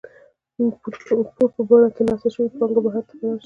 پور 1.35 1.49
په 1.55 1.61
بڼه 1.69 1.87
ترلاسه 1.95 2.27
شوې 2.33 2.49
پانګه 2.57 2.81
بهر 2.85 3.03
ته 3.07 3.13
فرار 3.19 3.35
شي. 3.37 3.39